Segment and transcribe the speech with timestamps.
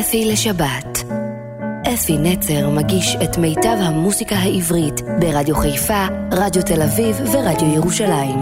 [0.00, 1.04] אפי לשבת.
[1.94, 8.38] אפי נצר מגיש את מיטב המוסיקה העברית ברדיו חיפה, רדיו תל אביב ורדיו ירושלים.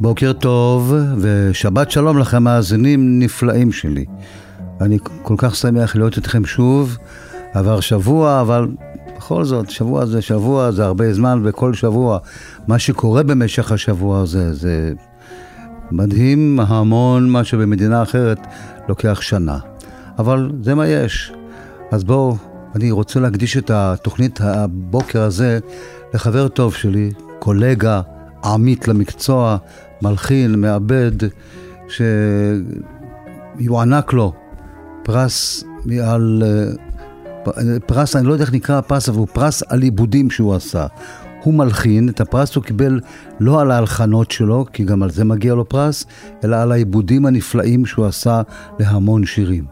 [0.00, 4.04] בוקר טוב ושבת שלום לכם מאזינים נפלאים שלי.
[4.80, 6.98] אני כל כך שמח להיות איתכם שוב.
[7.52, 8.68] עבר שבוע, אבל
[9.16, 12.18] בכל זאת, שבוע זה שבוע, זה הרבה זמן, וכל שבוע,
[12.68, 14.92] מה שקורה במשך השבוע הזה, זה
[15.90, 18.38] מדהים, המון מה שבמדינה אחרת
[18.88, 19.58] לוקח שנה.
[20.18, 21.32] אבל זה מה יש.
[21.90, 22.36] אז בואו,
[22.74, 25.58] אני רוצה להקדיש את התוכנית הבוקר הזה
[26.14, 28.00] לחבר טוב שלי, קולגה,
[28.44, 29.56] עמית למקצוע,
[30.02, 31.12] מלחין, מעבד,
[33.58, 34.32] שיוענק לו
[35.02, 35.64] פרס
[36.02, 36.42] על...
[37.86, 40.86] פרס, אני לא יודע איך נקרא הפרס, אבל הוא פרס על עיבודים שהוא עשה.
[41.42, 43.00] הוא מלחין, את הפרס הוא קיבל
[43.40, 46.06] לא על ההלחנות שלו, כי גם על זה מגיע לו פרס,
[46.44, 48.42] אלא על העיבודים הנפלאים שהוא עשה
[48.78, 49.64] להמון שירים.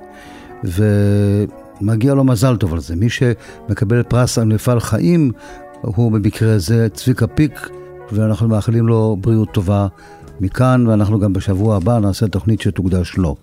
[0.64, 2.96] ומגיע לו מזל טוב על זה.
[2.96, 5.32] מי שמקבל פרס על מפעל חיים,
[5.80, 7.68] הוא במקרה הזה צביקה פיק,
[8.12, 9.86] ואנחנו מאחלים לו בריאות טובה
[10.40, 13.36] מכאן, ואנחנו גם בשבוע הבא נעשה תוכנית שתוקדש לו.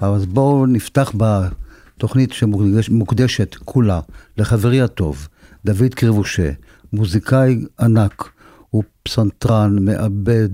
[0.00, 4.00] אז בואו נפתח בתוכנית שמוקדשת כולה
[4.38, 5.28] לחברי הטוב,
[5.64, 6.50] דוד קריבושה,
[6.92, 8.30] מוזיקאי ענק,
[8.70, 10.48] הוא פסנתרן, מעבד,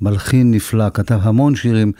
[0.00, 1.92] מלחין נפלא, כתב המון שירים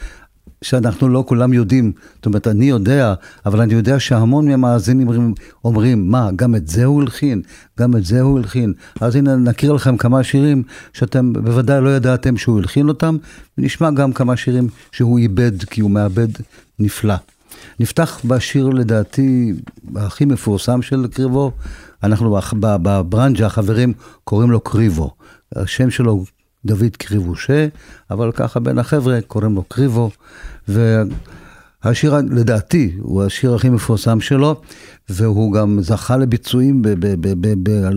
[0.61, 1.91] שאנחנו לא כולם יודעים.
[2.15, 3.13] זאת אומרת, אני יודע,
[3.45, 7.41] אבל אני יודע שהמון מהמאזינים אומרים, אומרים, מה, גם את זה הוא הלחין?
[7.79, 8.73] גם את זה הוא הלחין.
[9.01, 13.17] אז הנה, נכיר לכם כמה שירים שאתם בוודאי לא ידעתם שהוא הלחין אותם,
[13.57, 16.27] ונשמע גם כמה שירים שהוא איבד, כי הוא מעבד
[16.79, 17.15] נפלא.
[17.79, 19.53] נפתח בשיר לדעתי
[19.95, 21.51] הכי מפורסם של קריבו,
[22.03, 23.93] אנחנו בברנג'ה, החברים
[24.23, 25.11] קוראים לו קריבו.
[25.55, 26.23] השם שלו
[26.65, 27.67] דוד קריבושה,
[28.11, 30.11] אבל ככה בין החבר'ה קוראים לו קריבו.
[31.85, 34.61] והשיר, לדעתי, הוא השיר הכי מפורסם שלו,
[35.09, 36.81] והוא גם זכה לביצועים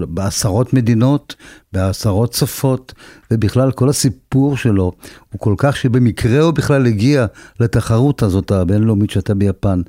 [0.08, 1.34] בעשרות מדינות,
[1.72, 2.94] בעשרות שפות,
[3.30, 4.92] ובכלל כל הסיפור שלו
[5.32, 7.26] הוא כל כך שבמקרה הוא בכלל הגיע
[7.60, 9.82] לתחרות הזאת הבינלאומית שהייתה ביפן.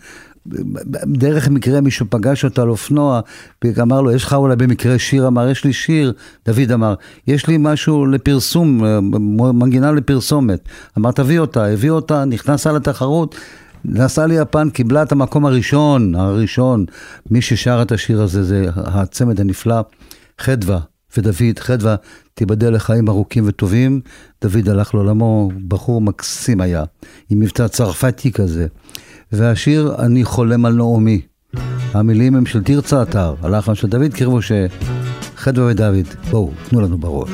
[1.05, 3.21] דרך מקרה מישהו פגש אותה על אופנוע,
[3.63, 5.27] ואמר לו, יש לך אולי במקרה שיר?
[5.27, 6.13] אמר, יש לי שיר.
[6.45, 6.93] דוד אמר,
[7.27, 8.83] יש לי משהו לפרסום,
[9.53, 10.59] מנגינה לפרסומת.
[10.97, 13.35] אמר, תביא אותה, הביא אותה, נכנסה לתחרות.
[13.85, 16.85] נסעה ליפן, קיבלה את המקום הראשון, הראשון.
[17.31, 19.81] מי ששר את השיר הזה זה הצמד הנפלא,
[20.39, 20.79] חדווה
[21.17, 21.59] ודוד.
[21.59, 21.95] חדווה,
[22.33, 24.01] תיבדל לחיים ארוכים וטובים.
[24.41, 26.83] דוד הלך לעולמו, בחור מקסים היה,
[27.29, 28.67] עם מבטא צרפתי כזה.
[29.31, 31.21] והשיר "אני חולם על נעמי".
[31.93, 34.65] המילים הם של תרצה אתר, הלחן של דוד קרבושה,
[35.35, 37.29] חדווה ודוד, בואו, תנו לנו בראש.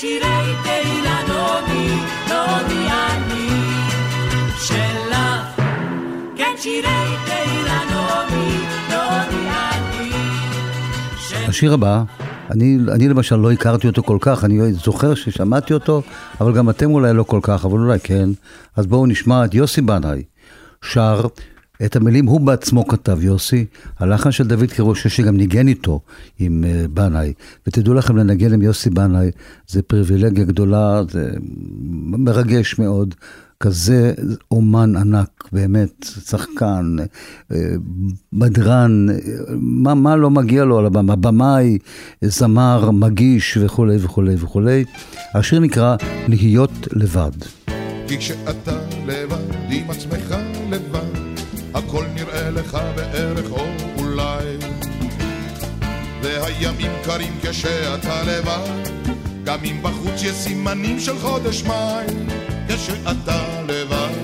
[0.00, 1.88] שירי תהילה נעמי,
[2.28, 3.48] נעמי אני
[4.58, 5.60] שלך.
[6.36, 8.58] כן שירי תהילה נעמי,
[8.90, 10.10] נעמי אני
[11.18, 11.48] שלך.
[11.48, 12.02] השיר הבא,
[12.50, 16.02] אני, אני למשל לא הכרתי אותו כל כך, אני זוכר ששמעתי אותו,
[16.40, 18.28] אבל גם אתם אולי לא כל כך, אבל אולי כן.
[18.76, 20.22] אז בואו נשמע את יוסי בנאי
[20.82, 21.20] שר,
[21.84, 23.64] את המילים הוא בעצמו כתב, יוסי,
[23.98, 26.00] הלחן של דוד קירוש שגם ניגן איתו
[26.38, 27.32] עם uh, בנאי.
[27.66, 29.30] ותדעו לכם, לנגן עם יוסי בנאי
[29.68, 31.30] זה פריבילגיה גדולה, זה
[32.18, 33.14] מרגש מאוד.
[33.60, 34.12] כזה
[34.50, 36.96] אומן ענק, באמת, שחקן,
[37.52, 37.56] אה,
[38.32, 39.16] בדרן, אה,
[39.56, 41.78] מה, מה לא מגיע לו על הבמה, במאי,
[42.24, 44.84] זמר, מגיש וכולי וכולי וכולי.
[45.34, 45.96] השיר נקרא
[46.28, 47.32] להיות לבד.
[48.08, 49.36] כי כשאתה לבד
[49.70, 50.34] עם עצמך
[50.70, 51.07] לבד,
[51.78, 53.66] הכל נראה לך בערך או
[53.98, 54.56] אולי.
[56.22, 58.90] והימים קרים כשאתה לבד,
[59.44, 62.06] גם אם בחוץ יש סימנים של חודש מאי,
[62.68, 64.14] כשאתה לבד.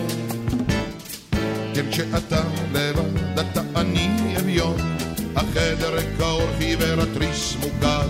[1.75, 2.43] כן, כשאתה
[2.73, 4.77] לבד, אתה עני אביון,
[5.37, 8.09] החדר כאורחי ורתריס מוגד.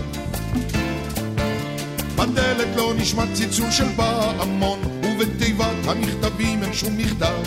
[2.15, 7.41] בדלת לא נשמע צלצול של פעמון, ובתיבת המכתבים אין שום מכתב,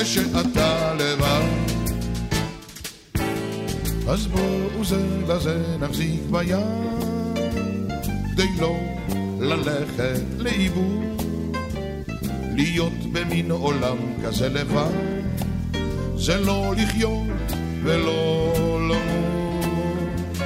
[0.00, 1.48] כשאתה לבד.
[4.08, 6.58] אז בואו זה לזה נחזיק ביד,
[8.32, 8.76] כדי לא
[9.40, 11.22] ללכת לאיבוד,
[12.56, 14.92] להיות במין עולם כזה לבד,
[16.16, 17.52] זה לא לחיות
[17.82, 18.52] ולא
[18.90, 20.38] למות.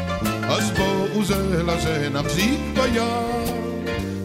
[0.42, 3.54] אז בואו זה לזה נחזיק ביד,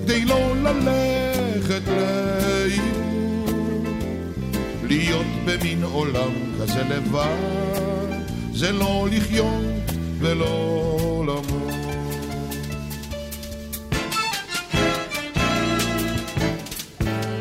[0.03, 3.04] כדי לא ללכת לאיבוד,
[4.87, 7.75] להיות במין עולם כזה לבד.
[8.53, 11.73] זה לא לחיות ולא למות.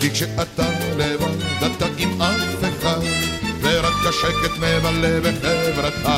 [0.01, 3.01] כי כשאתה לבד, אתה עם אף אחד,
[3.61, 6.11] ורק השקט מבלה בחברתך.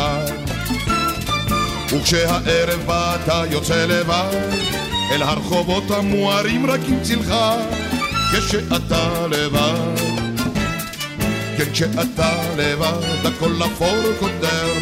[1.93, 4.56] וכשהערב בא אתה יוצא לבד,
[5.11, 7.34] אל הרחובות המוארים רק עם צילך,
[8.32, 10.06] כשאתה לבד.
[11.56, 14.73] כן, כשאתה לבד, הכל אפור קודר,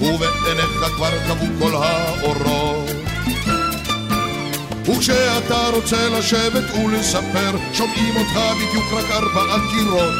[0.00, 2.90] ובעיניך כבר קבעו כל האורות.
[4.86, 10.14] וכשאתה רוצה לשבת ולספר, שומעים אותך בדיוק רק ארבעה קירות,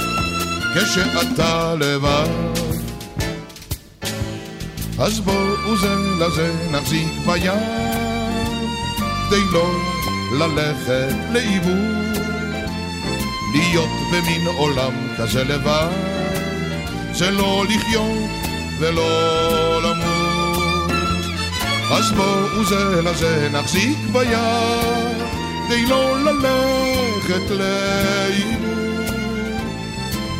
[0.74, 2.28] כשאתה לבד.
[4.98, 7.54] אז בואו זה לזה נחזיק ביד,
[9.28, 9.70] כדי לא
[10.32, 12.23] ללכת לאיבוד.
[13.54, 15.88] להיות במין עולם כזה לבד,
[17.12, 18.30] זה לא לחיות
[18.78, 20.90] ולא למות.
[21.90, 25.18] אז בואו זה לזה נחזיק ביד,
[25.68, 28.64] כדי לא ללכת לאיבוד.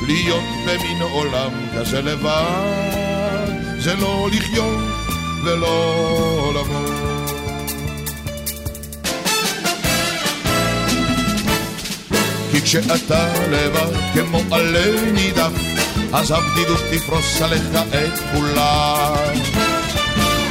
[0.07, 4.79] להיות במין עולם כזה לבד, זה לא לחיות
[5.45, 7.14] ולא למות.
[12.65, 15.53] כי כשאתה לבד כמו עלה נידף,
[16.13, 18.19] אז הבדידות תפרוס עליך את.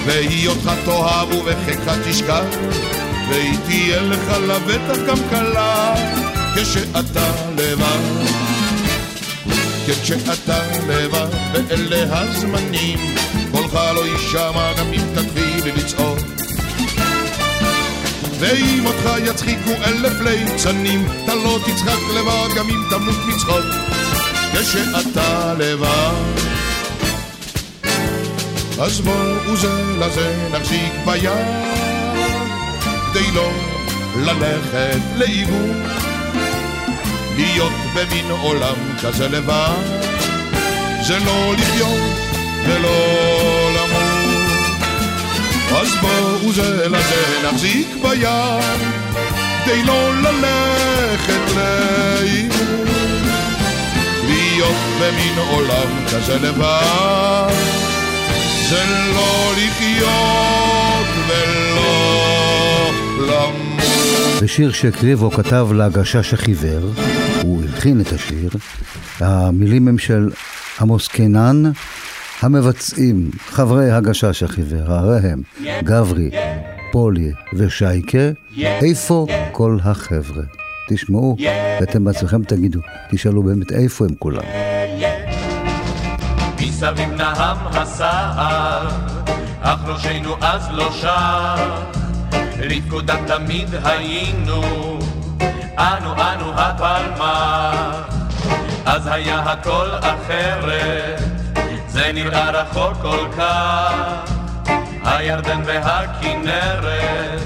[0.05, 2.43] והיא אותך תאהב ובחיקה תשכח,
[3.29, 5.95] והיא תהיה לך לבטח גם קלה,
[6.55, 8.27] כשאתה לבד.
[9.85, 12.99] כשאתה לבד, ואלה הזמנים,
[13.51, 16.32] קולך לא יישמע גם אם תתחיל לצעוק.
[18.43, 23.65] ואם אותך יצחיקו אלף ליצנים, אתה לא תצחק לבד גם אם תמות מצחוק,
[24.53, 26.13] כשאתה לבד.
[28.81, 31.31] אז בואו זה לזה נחזיק ביד,
[32.83, 33.51] כדי לא
[34.15, 35.75] ללכת לאיבוד,
[37.35, 39.83] להיות במין עולם כזה לבד,
[41.07, 42.17] זה לא לחיות
[42.65, 43.62] ולא.
[45.75, 48.79] אז בואו זה לזה נחזיק ביד,
[49.65, 52.87] כדי לא ללכת לאיבוד,
[54.25, 57.53] להיות במין עולם כזה לבד,
[58.69, 58.83] זה
[59.15, 64.43] לא לחיות ולא למות.
[64.43, 66.93] בשיר שהקריב או כתב להגשש החיוור,
[67.41, 68.49] הוא הלחין את השיר,
[69.19, 70.29] המילים הם של
[70.81, 71.63] עמוס קינן,
[72.41, 75.41] המבצעים, חברי הגשש החיוור, הרי הם
[75.83, 76.29] גברי,
[76.91, 78.17] פולי ושייקה,
[78.57, 80.43] איפה כל החבר'ה?
[80.89, 81.37] תשמעו,
[81.81, 82.79] ואתם בעצמכם תגידו,
[83.11, 84.43] תשאלו באמת איפה הם כולם.
[86.61, 88.89] מסביב נהם הסער,
[89.61, 91.81] אך ראשנו אז לא שר,
[92.59, 94.61] לפקודה תמיד היינו,
[95.77, 97.71] אנו אנו הפלמה,
[98.85, 101.32] אז היה הכל אחרת,
[102.03, 104.31] זה נראה רחוק כל כך,
[105.05, 107.41] הירדן והכנרת,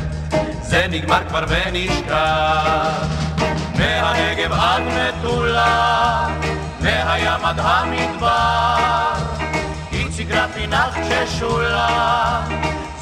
[0.61, 3.07] זה נגמר כבר ונשכח,
[3.75, 6.27] מהנגב עד מטולה,
[6.79, 9.13] מהים עד המדבר,
[9.91, 10.67] איציק רפי
[11.09, 12.41] ששולה,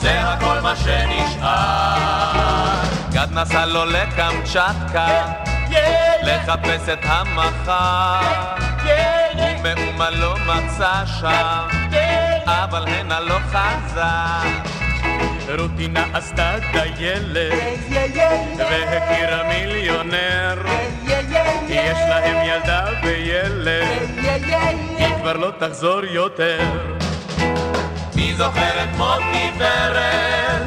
[0.01, 1.95] זה הכל מה שנשאר.
[3.11, 5.07] גד נסע לו לקמצ'טקה,
[6.23, 8.55] לחפש את המחר,
[9.65, 11.67] ומאומה לא מצא שם,
[12.45, 14.49] אבל הנה לא חזר.
[15.59, 17.53] רוטינה עשתה טיילת,
[18.57, 20.61] והכירה מיליונר,
[21.67, 24.09] יש להם ילדה וילד,
[24.97, 26.59] היא כבר לא תחזור יותר.
[28.15, 30.61] מי זוכר את מוטי ורד,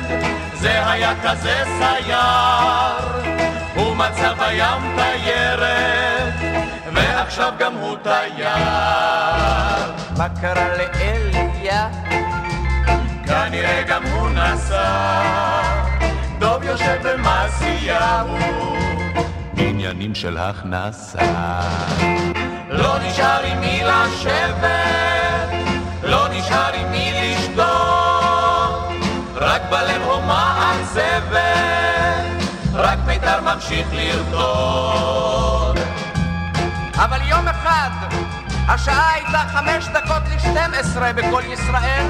[0.54, 2.18] זה היה כזה סייר,
[3.74, 5.17] הוא מצא בים תיירת,
[7.28, 8.48] ועכשיו גם הוא תייר.
[10.16, 11.88] מה קרה לאליה?
[13.26, 15.62] כנראה גם הוא נסע,
[16.38, 18.36] דוב יושב במעשיהו,
[19.56, 21.18] עניינים של הכנסה.
[22.68, 24.68] לא נשאר עם מי לשבת,
[26.02, 28.88] לא נשאר עם מי לשתות,
[29.34, 31.38] רק בלב הומה עצבת,
[32.74, 35.77] רק מיתר ממשיך לרקוד.
[36.98, 37.90] אבל יום אחד,
[38.68, 42.06] השעה הייתה חמש דקות לשתים עשרה בכל ישראל,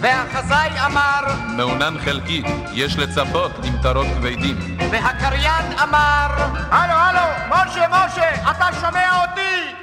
[0.00, 1.20] והחזאי אמר
[1.56, 4.76] מעונן חלקי, יש לצפות למטרות כבדים.
[4.90, 6.26] והקריין אמר
[6.70, 9.74] הלו, הלו, משה, משה, אתה שומע אותי?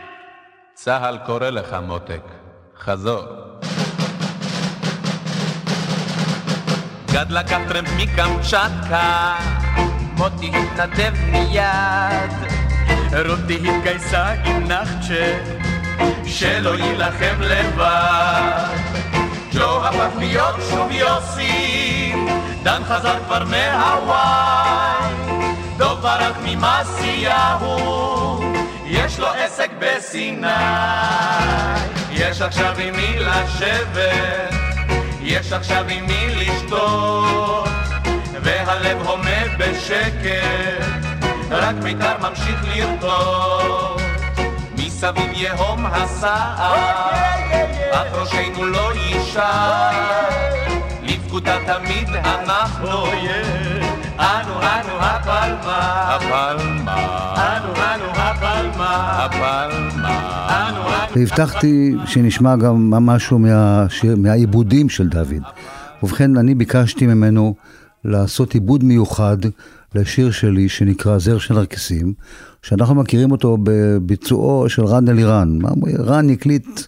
[0.74, 2.24] צה"ל קורא לך מותק,
[2.79, 3.25] חזור.
[7.12, 9.36] גד לקח טרמפ מקמצ'טקה,
[10.18, 12.69] מוטי התנדב מיד,
[13.13, 15.38] רותי התגייסה עם נחצ'ה,
[16.25, 18.78] שלא יילחם לבד.
[19.54, 22.13] ג'ו הפך להיות שוב יוסי,
[22.63, 25.13] דן חזר כבר מהוואי,
[25.78, 27.74] דוב ברק ממעשיהו,
[28.86, 30.48] יש לו עסק בסיני.
[32.12, 34.54] יש עכשיו עם מי לשבת,
[35.22, 37.70] יש עכשיו עם מי לשתות,
[38.44, 41.09] והלב הומה בשקט,
[41.51, 44.01] רק מיתר ממשיך לרטוט.
[44.77, 46.74] מסביב יהום הסער,
[47.91, 49.89] אך ראשנו לא יישר,
[51.03, 53.06] לפקודה תמיד אנחנו,
[54.20, 61.12] אנו אנו הפלמה, הפלמה, אנו אנו הפלמה, הפלמה, אנו אנו...
[61.15, 63.39] והבטחתי שנשמע גם משהו
[64.18, 65.44] מהעיבודים של דוד.
[66.03, 67.56] ובכן, אני ביקשתי ממנו
[68.06, 69.38] לעשות עיבוד מיוחד
[69.96, 72.13] לשיר שלי שנקרא זר של נרקסים,
[72.63, 75.60] שאנחנו מכירים אותו בביצועו של רן אלירן.
[76.00, 76.81] רן הקליט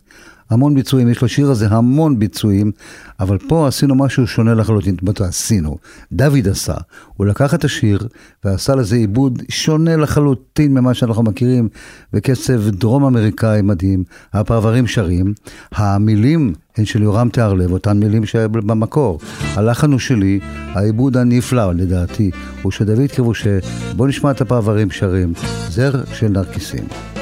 [0.51, 2.71] המון ביצועים, יש לשיר הזה המון ביצועים,
[3.19, 4.95] אבל פה עשינו משהו שונה לחלוטין.
[5.05, 5.77] זאת עשינו,
[6.11, 6.73] דוד עשה.
[7.17, 8.07] הוא לקח את השיר
[8.43, 11.69] ועשה לזה עיבוד שונה לחלוטין ממה שאנחנו מכירים,
[12.13, 14.03] בקצב דרום אמריקאי מדהים,
[14.33, 15.33] הפרברים שרים,
[15.71, 19.19] המילים הן של יורם תיארלב, אותן מילים שבמקור.
[19.53, 22.31] הלחן הוא שלי, העיבוד הנפלא לדעתי,
[22.61, 23.59] הוא של דוד כבושה,
[23.95, 25.33] בואו נשמע את הפרברים שרים,
[25.69, 27.20] זר של נרקיסים.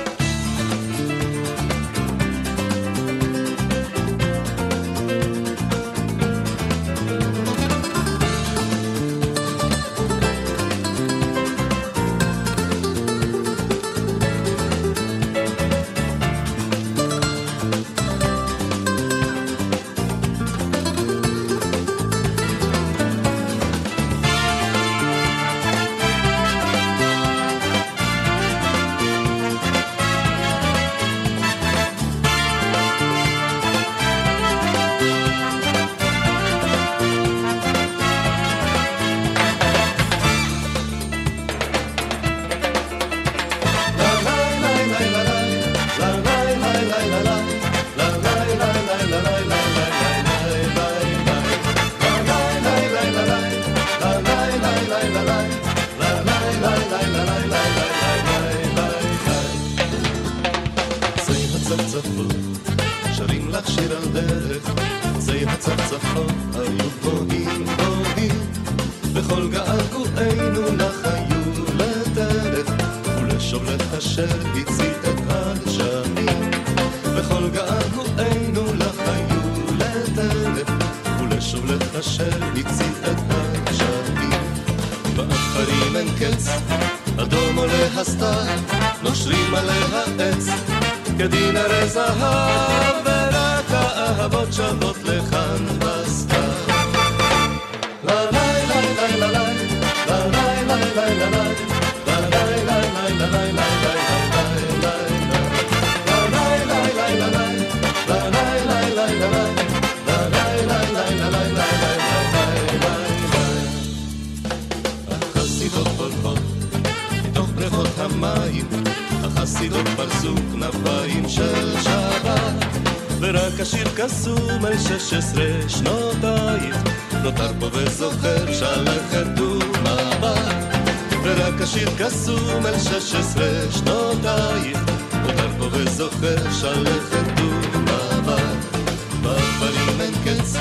[123.62, 126.76] השיר קסום על שש עשרה שנותייך,
[127.24, 130.76] נותר פה וזוכר שלכת ומבט.
[131.24, 134.80] ורק השיר קסום על שש עשרה שנותייך,
[135.22, 138.78] נותר פה וזוכר שלכת ומבט.
[139.22, 140.56] בדברים אין קץ,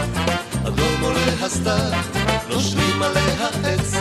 [0.66, 1.90] אדום עולה הסתר,
[2.48, 3.94] נושרים עליה עץ,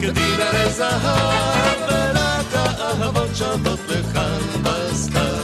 [0.00, 5.35] כדין הרי זהב, ורק האהבות שוות לכאן בסתיו.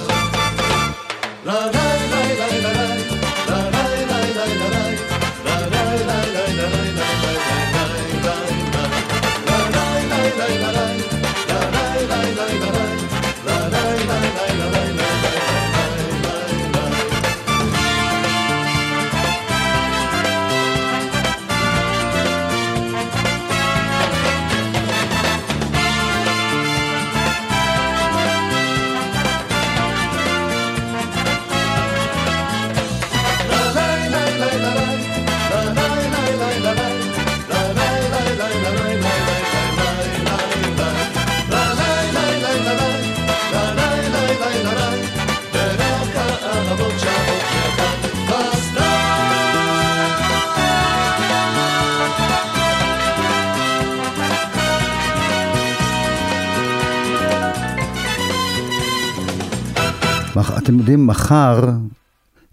[60.62, 61.70] אתם יודעים, מחר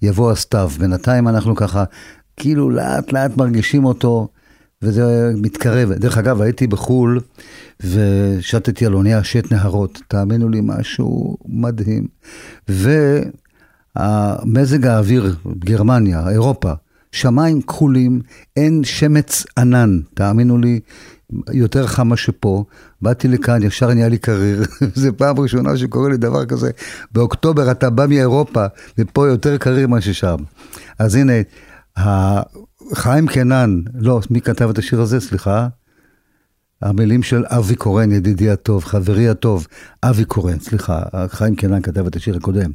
[0.01, 0.69] יבוא הסתיו.
[0.79, 1.83] בינתיים אנחנו ככה,
[2.37, 4.27] כאילו לאט לאט מרגישים אותו,
[4.81, 5.93] וזה מתקרב.
[5.93, 7.19] דרך אגב, הייתי בחו"ל
[7.83, 10.01] ושטתי על אונייה שט נהרות.
[10.07, 12.07] תאמינו לי, משהו מדהים.
[13.95, 16.71] ומזג האוויר, גרמניה, אירופה,
[17.11, 18.21] שמיים כחולים,
[18.57, 20.79] אין שמץ ענן, תאמינו לי,
[21.53, 22.63] יותר חם שפה,
[23.01, 24.63] באתי לכאן, ישר נהיה לי קריר,
[24.95, 26.71] זו פעם ראשונה שקורה לי דבר כזה.
[27.11, 28.65] באוקטובר אתה בא מאירופה,
[28.97, 30.37] ופה יותר קריר מה ששם.
[30.99, 31.33] אז הנה,
[32.93, 35.19] חיים קנן, לא, מי כתב את השיר הזה?
[35.19, 35.67] סליחה.
[36.81, 39.67] המילים של אבי קורן, ידידי הטוב, חברי הטוב,
[40.03, 42.71] אבי קורן, סליחה, חיים קנן כתב את השיר הקודם.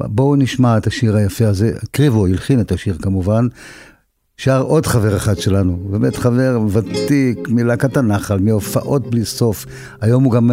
[0.00, 3.46] בואו נשמע את השיר היפה הזה, קריבו הלחין את השיר כמובן,
[4.40, 9.66] שר עוד חבר אחד שלנו, באמת חבר ותיק מלהקת הנחל, מהופעות בלי סוף.
[10.00, 10.50] היום הוא גם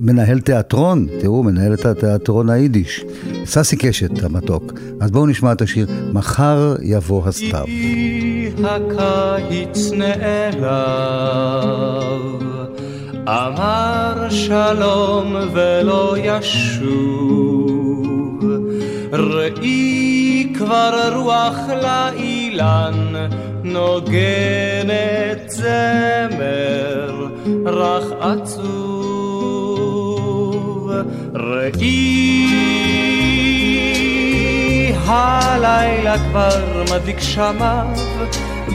[0.00, 3.04] מנהל תיאטרון, תראו, מנהל את התיאטרון היידיש.
[3.44, 4.72] ססי קשת, המתוק.
[5.00, 7.64] אז בואו נשמע את השיר, מחר יבוא הסתיו.
[8.64, 10.64] הקיץ נעלב,
[13.28, 17.58] אמר שלום ולא ישוב.
[19.12, 19.97] ראי
[20.58, 23.12] כבר רוח לאילן
[23.64, 27.26] נוגנת זמר
[27.66, 29.58] רך עצוב.
[31.34, 32.48] ראי
[35.06, 37.86] הלילה כבר מדליק שמיו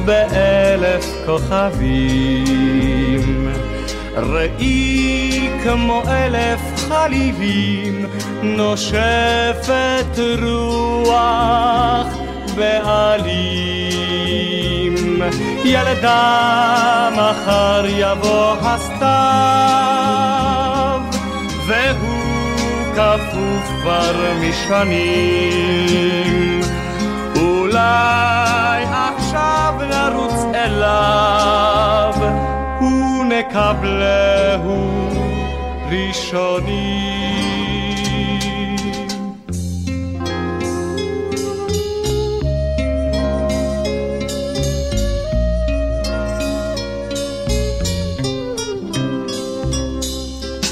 [0.05, 2.73] באלף כוכבים.
[4.15, 8.05] ראי כמו אלף חליבים
[8.43, 12.07] נושפת רוח
[12.55, 13.93] בעלים.
[15.65, 19.03] ילדה מחר יבוא הסתיו
[21.67, 25.53] והוא כפוף כבר משנים.
[27.35, 32.13] אולי עכשיו נרוץ אליו
[32.81, 34.33] ונקבלהו
[35.93, 37.13] ראשונים.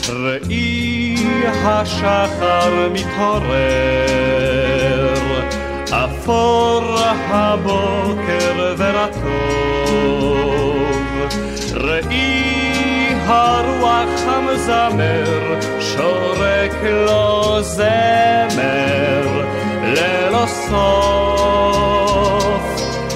[0.10, 1.16] ראי
[1.64, 4.32] השחר מתעורר
[5.92, 6.98] אפור
[7.30, 9.92] הבוקר ורטוב,
[11.74, 12.81] ראי
[13.26, 19.46] הרוח המזמר, שורק לו זמר
[19.84, 21.82] ללא סוף.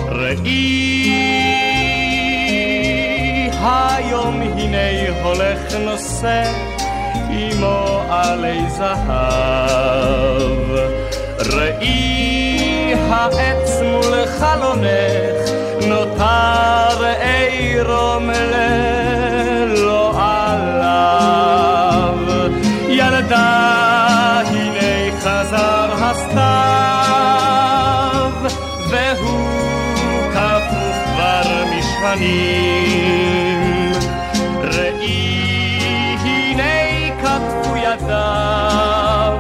[0.10, 1.06] ראי
[3.62, 6.44] היום הנה הולך נושא
[7.30, 10.16] עמו עלי זהב.
[11.54, 15.50] ראי העץ מול חלונך
[15.88, 19.05] נותר עירום ללא
[26.10, 26.46] הסתיו
[28.90, 33.46] והוא כפוף כבר משכנים.
[34.64, 36.76] ראי הנה
[37.22, 39.40] כתבו ידיו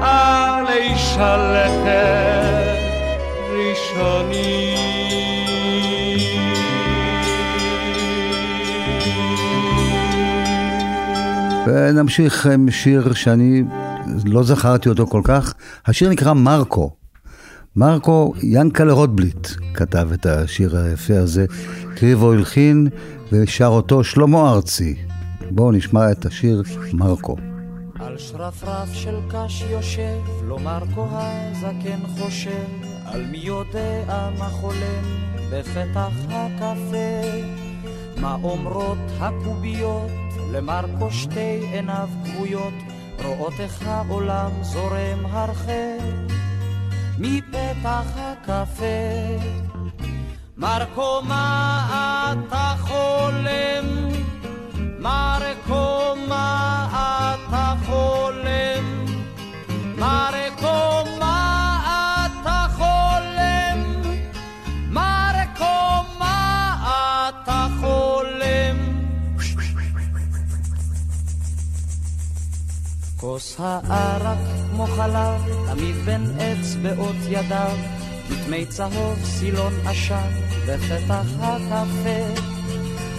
[0.00, 2.74] עלי שלכת
[3.50, 4.74] ראשוני.
[11.66, 13.62] ונמשיך עם שיר שאני
[14.24, 15.54] לא זכרתי אותו כל כך.
[15.86, 16.90] השיר נקרא מרקו.
[17.76, 21.46] מרקו, ינקלה רוטבליט כתב את השיר היפה הזה.
[21.96, 22.88] קריבו הלחין
[23.32, 24.96] ושר אותו שלמה ארצי.
[25.50, 26.62] בואו נשמע את השיר
[26.92, 27.36] מרקו.
[28.00, 32.64] על שרפרף של קש יושב, לא מרקו הזקן חושב,
[33.04, 35.04] על מי יודע מה חולם
[35.52, 37.30] בפתח הקפה.
[38.20, 40.10] מה אומרות הקוביות
[40.52, 42.74] למרקו שתי עיניו כבויות,
[43.24, 46.34] רואות איך העולם זורם הרחק
[47.18, 48.84] מפתח הקפה.
[50.56, 54.08] מרקו, מה אתה חולם?
[54.98, 59.04] מרקו, מה אתה חולם?
[59.98, 60.43] מרקו,
[73.24, 74.38] כוס הערק
[74.70, 77.76] כמו חלב, תמיד בין אצבעות ידיו,
[78.28, 80.30] כתמי צהוב, סילון עשן,
[80.66, 82.40] בפתח הקפה.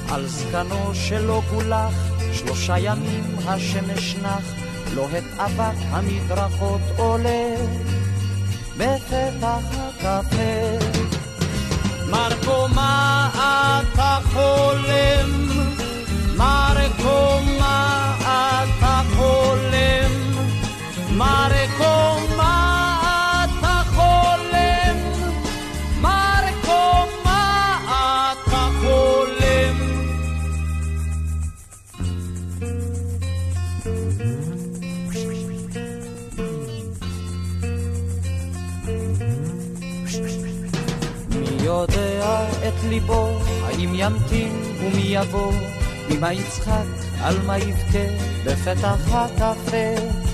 [0.09, 1.93] על זקנו שלא גולח,
[2.33, 4.43] שלושה ימים השמש נח,
[4.93, 7.55] לוהט אבק המדרכות עולה,
[8.77, 10.85] בפתח הקפה.
[12.09, 15.49] מרקו, מה אתה חולם?
[16.37, 18.24] מרקו, מה?
[21.17, 24.97] מרקו, מה אתה חולם?
[26.01, 29.75] מרקו, מה אתה חולם?
[41.29, 45.53] מי יודע את ליבו, האם ימתין ומי יבוא,
[46.09, 46.85] ממה יצחק,
[47.21, 48.05] על מה יבכה,
[48.45, 50.24] בפתח הקפה.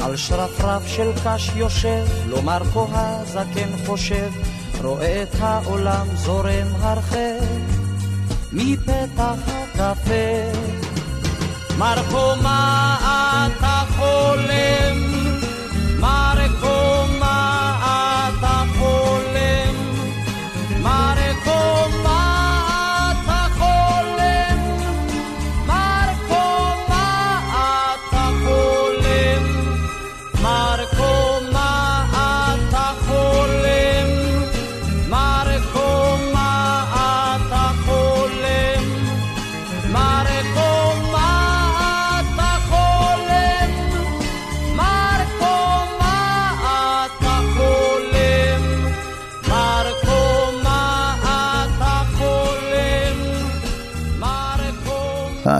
[0.00, 4.30] על שרפרף של קש יושב, לא מרקו הזקן חושב,
[4.82, 7.40] רואה את העולם זורם הרחק,
[8.52, 10.70] מפתח הקפה.
[11.78, 12.96] מרקו, מה
[13.46, 15.09] אתה חולם?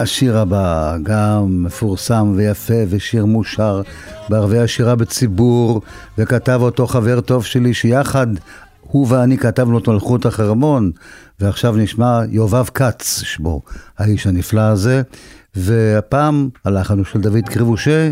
[0.01, 3.83] השיר הבא, גם מפורסם ויפה ושיר מאושר
[4.29, 5.81] בערבי השירה בציבור,
[6.19, 8.27] וכתב אותו חבר טוב שלי שיחד
[8.83, 10.91] הוא ואני כתבנו אותו על החרמון,
[11.41, 13.63] ועכשיו נשמע יובב כץ שמו,
[13.99, 15.03] האיש הנפלא הזה,
[15.57, 18.11] והפעם הוא של דוד קריבושה,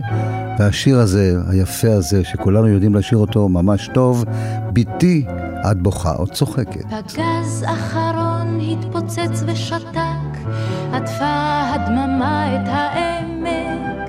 [0.59, 4.25] והשיר הזה, היפה הזה, שכולנו יודעים לשיר אותו ממש טוב,
[4.73, 5.25] בתי
[5.71, 6.85] את בוכה או צוחקת.
[6.85, 10.28] פגז אחרון התפוצץ ושתק,
[10.93, 14.09] עטפה הדממה את העמק.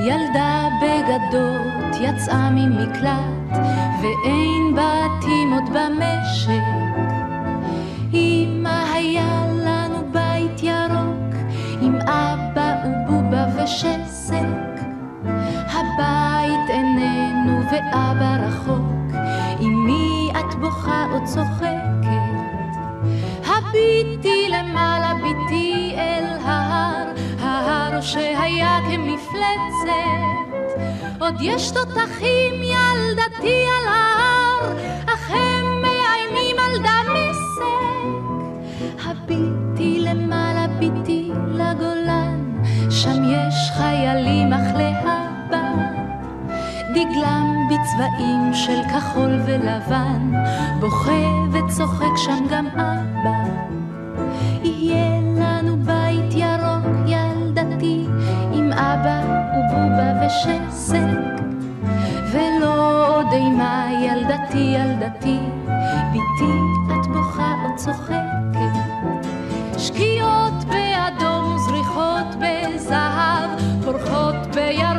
[0.00, 3.58] ילדה בגדות יצאה ממקלט,
[4.02, 6.62] ואין בתים עוד במשק.
[8.12, 11.34] אמא היה לנו בית ירוק,
[11.80, 14.78] עם אבא ובובה ושסק.
[15.70, 19.16] הבית איננו ואבא רחוק,
[19.60, 20.30] אמי
[21.12, 21.87] עוד צוחקת.
[23.78, 27.06] הביטי למעלה, ביטי אל ההר,
[27.40, 29.88] ההר שהיה כמפלצת.
[31.20, 34.72] עוד יש תותחים ילדתי על ההר,
[35.06, 37.68] אך הם מאיימים על דמשק.
[39.04, 45.72] הביטי למעלה, ביטי לגולן, שם יש חיילים אך להבא.
[46.90, 50.32] דגלם בצבעים של כחול ולבן,
[50.80, 53.68] בוכה וצוחק שם גם אבא.
[54.62, 58.06] יהיה לנו בית ירוק ילדתי,
[58.52, 59.20] עם אבא
[59.54, 61.38] ובובה ושסק.
[62.32, 65.38] ולא עוד אימה ילדתי ילדתי,
[66.12, 66.52] ביתי
[66.86, 68.58] את בוכה או צוחקת.
[69.78, 73.50] שקיעות באדום וזריחות בזהב,
[73.84, 74.97] פורחות בירוק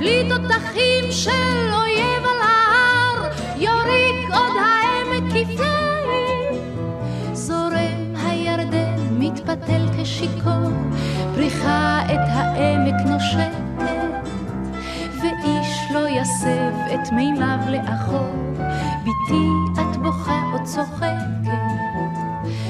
[0.00, 6.54] ובלי תותחים של אויב על ההר, יוריק עוד העמק כפליים.
[7.32, 10.70] זורם הירדן, מתפתל כשיכור,
[11.34, 14.28] פריחה את העמק נושקת,
[15.22, 18.54] ואיש לא יסב את מימיו לאחור,
[19.04, 21.50] ביתי את בוכה או צוחקת.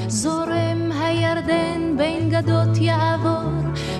[0.07, 3.51] זורם הירדן בין גדות יעבור,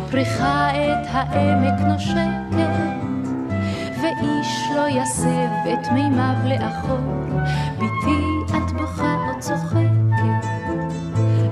[0.10, 3.11] פריחה את העמק נושקת,
[4.02, 7.00] ואיש לא יסב את מימיו לאחור,
[7.80, 10.52] ביתי את בוכה או צוחקת,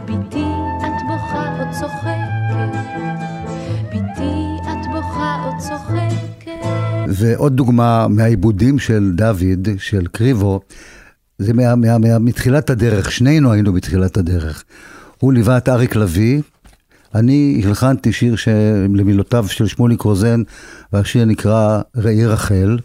[0.05, 0.45] ביתי
[0.79, 2.89] את בוכה או צוחקת,
[3.91, 6.65] ביתי את בוכה או צוחקת.
[7.09, 10.59] ועוד דוגמה מהעיבודים של דוד, של קריבו,
[11.39, 14.63] זה מה, מה, מה, מתחילת הדרך, שנינו היינו בתחילת הדרך.
[15.17, 16.41] הוא ליווה את אריק לביא,
[17.15, 18.36] אני הלחנתי שיר.
[18.93, 20.41] למילותיו של שמוליק רוזן,
[20.93, 22.78] והשיר נקרא ראי רחל.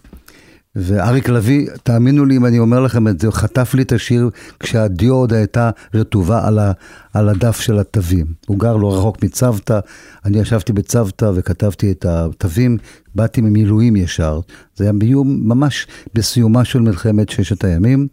[0.77, 5.15] ואריק לביא, תאמינו לי אם אני אומר לכם את זה, חטף לי את השיר כשהדיו
[5.15, 6.73] עוד הייתה רטובה על, ה,
[7.13, 8.27] על הדף של התווים.
[8.47, 9.81] הוא גר לא רחוק מצוותא,
[10.25, 12.79] אני ישבתי בצוותא וכתבתי את התווים,
[13.15, 14.41] באתי ממילואים ישר.
[14.77, 18.09] זה היה ביום, ממש בסיומה של מלחמת ששת הימים.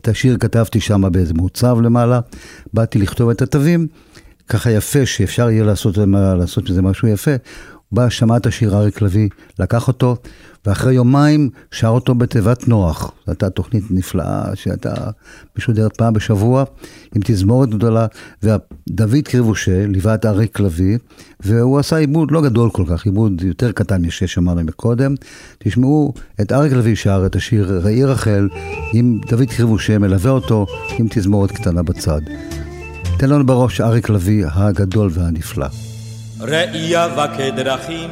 [0.00, 2.20] את השיר כתבתי שם באיזה מוצב למעלה,
[2.74, 3.86] באתי לכתוב את התווים,
[4.48, 5.98] ככה יפה שאפשר יהיה לעשות,
[6.38, 7.30] לעשות מזה משהו יפה.
[7.88, 9.28] הוא בא, שמע את השיר אריק לביא,
[9.58, 10.16] לקח אותו,
[10.66, 13.02] ואחרי יומיים שר אותו בתיבת נוח.
[13.02, 14.94] זו הייתה תוכנית נפלאה שהייתה
[15.58, 16.64] משודרת פעם בשבוע,
[17.14, 18.06] עם תזמורת גדולה,
[18.42, 20.98] ודוד קריבושה ליווה את אריק לביא,
[21.40, 25.14] והוא עשה עיבוד לא גדול כל כך, עיבוד יותר קטן מששמענו מקודם.
[25.58, 28.48] תשמעו את אריק לביא שר את השיר ראי רחל,
[28.92, 30.66] עם דוד קריבושה מלווה אותו
[30.98, 32.20] עם תזמורת קטנה בצד.
[33.18, 35.66] תן לנו בראש אריק לביא הגדול והנפלא.
[36.40, 38.10] ראייה וכדרכים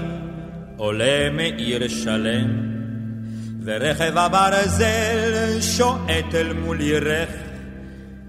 [0.77, 2.51] עולה מעיר שלם,
[3.65, 7.29] ורכב הברזל שועט אל מול עירך,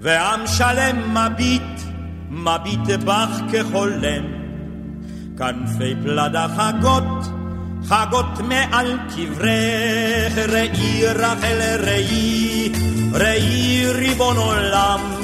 [0.01, 1.81] ועם שלם מביט,
[2.29, 4.23] מביט בך כחולם.
[5.37, 7.25] כנפי פלדה חגות,
[7.85, 12.71] חגות מעל קברך, ראי רחל ראי,
[13.13, 15.22] ראי ריבון עולם,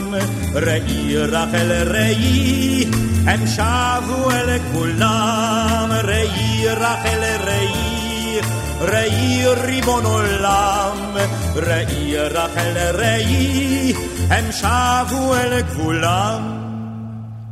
[0.53, 2.85] ראי רחל ראי,
[3.27, 8.39] הם שבו אל כולם, ראי רחל ראי,
[8.81, 11.17] ראי ריבון עולם,
[11.55, 13.93] ראי רחל ראי,
[14.29, 16.41] הם שבו אל כולם,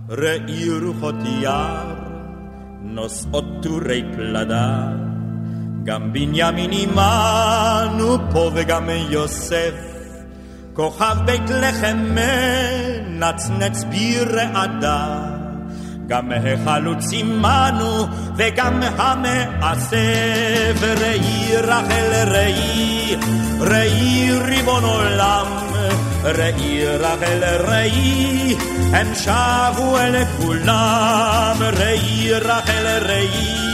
[0.09, 1.95] ראי רוחות יער,
[2.81, 4.87] נושאות טורי פלדה,
[5.83, 9.96] גם בנימין עמנו פה וגם יוסף,
[10.77, 15.19] כוכב בית לחם מנצנץ ברעדה.
[16.07, 19.97] גם החלוץ עמנו וגם המעשה
[20.79, 23.15] וראי רחל ראי
[23.59, 25.45] ראי ריבון עולם
[26.23, 28.55] ראי רחל ראי
[28.93, 33.67] הם שבו אל כולם ראי רחל ראי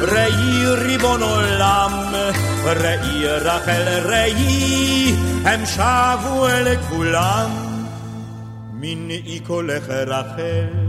[0.00, 1.92] ראי ריבון עולם
[2.64, 7.50] ראי רחל ראי הם שבו אל כולם
[8.72, 10.88] מנעי קולך רחל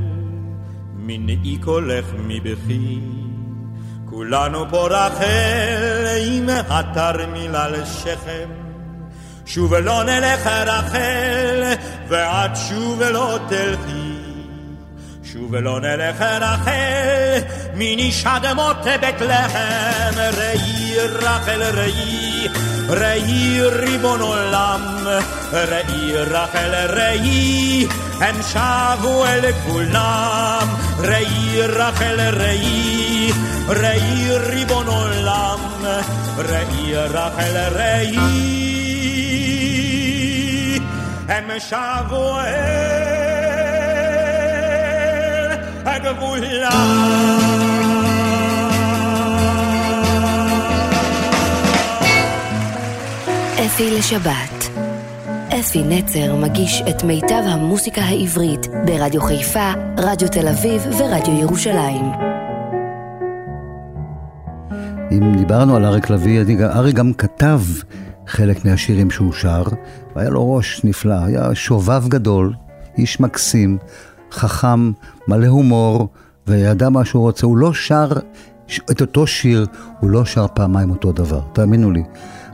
[0.96, 3.00] מנעי קולך מבכי.
[4.06, 8.50] כולנו פה רחל עם התרמיל על שכם.
[9.46, 11.64] שוב לא נלך רחל,
[12.08, 14.19] ואת שוב לא תלכי.
[15.34, 17.40] שוב לא נלך רחל,
[17.74, 20.20] מניש אדמות בית לחם.
[20.38, 22.48] ראי רחל ראי,
[22.90, 24.82] ראי ריבון עולם,
[25.54, 27.88] ראי רחל ראי,
[28.20, 30.68] הם שבו אל כולם.
[31.00, 33.32] ראי רחל ראי,
[33.68, 35.60] ראי ריבון עולם,
[36.38, 38.18] ראי רחל ראי,
[41.28, 43.29] הם שבו אל
[45.96, 46.70] הגבולה.
[53.66, 54.70] אפי לשבת.
[55.60, 62.06] אפי נצר מגיש את מיטב המוסיקה העברית ברדיו חיפה, רדיו תל אביב ורדיו ירושלים.
[65.12, 67.60] אם דיברנו על אריק לביא, אריק גם כתב
[68.28, 69.64] חלק מהשירים שהוא שר,
[70.16, 72.54] והיה לו ראש נפלא, היה שובב גדול,
[72.98, 73.78] איש מקסים,
[74.32, 74.92] חכם,
[75.28, 76.08] מלא הומור,
[76.48, 77.46] וידע מה שהוא רוצה.
[77.46, 78.10] הוא לא שר
[78.92, 79.66] את אותו שיר,
[80.00, 82.04] הוא לא שר פעמיים אותו דבר, תאמינו לי.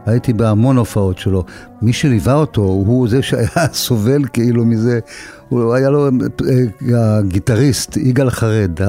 [0.05, 1.43] הייתי בהמון הופעות שלו.
[1.85, 4.99] מי שליווה אותו הוא זה שהיה סובל כאילו מזה.
[5.49, 8.79] הוא היה לו אה, הגיטריסט, יגאל חרד,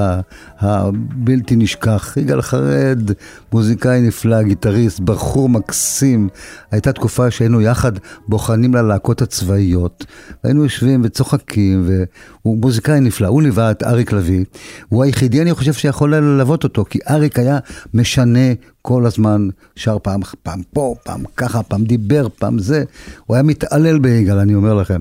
[0.58, 2.16] הבלתי נשכח.
[2.16, 3.10] יגאל חרד,
[3.52, 6.28] מוזיקאי נפלא, גיטריסט, בחור מקסים.
[6.70, 7.92] הייתה תקופה שהיינו יחד
[8.28, 10.06] בוחנים ללהקות הצבאיות.
[10.44, 13.26] והיינו יושבים וצוחקים, והוא מוזיקאי נפלא.
[13.26, 14.44] הוא ליווה את אריק לביא.
[14.88, 17.58] הוא היחידי, אני חושב, שיכול ללוות אותו, כי אריק היה
[17.94, 22.84] משנה כל הזמן, שר פעם, פעם פה, פעם ככה, פעם דיבר, פעם זה.
[23.26, 25.00] הוא היה מתעלל ביגאל, אני אומר לכם.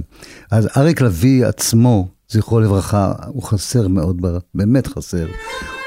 [0.52, 4.22] אז אריק לביא עצמו, זכרו לברכה, הוא חסר מאוד,
[4.56, 5.28] באמת חסר.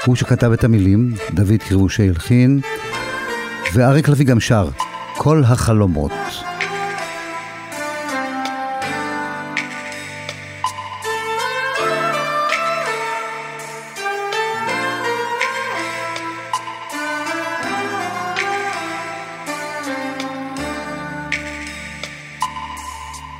[0.05, 2.59] הוא שכתב את המילים, דוד קריבושי הלחין,
[3.73, 4.69] ואריק לביא גם שר,
[5.17, 6.11] כל החלומות.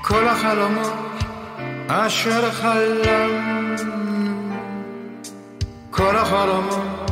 [0.10, 1.24] כל החלומות
[1.88, 3.76] אשר חלם,
[5.92, 7.12] כל החלומות